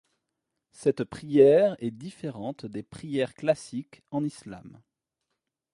[0.71, 4.81] Cette prière est différente des prières classiques en islam.